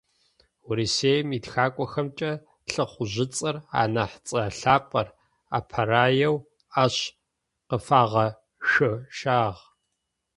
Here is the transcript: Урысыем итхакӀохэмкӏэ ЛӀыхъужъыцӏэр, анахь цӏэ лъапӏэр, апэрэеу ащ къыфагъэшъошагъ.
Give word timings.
Урысыем 0.67 1.27
итхакӀохэмкӏэ 1.37 2.31
ЛӀыхъужъыцӏэр, 2.71 3.55
анахь 3.81 4.17
цӏэ 4.27 4.43
лъапӏэр, 4.59 5.07
апэрэеу 5.57 6.35
ащ 6.83 6.95
къыфагъэшъошагъ. 7.67 9.59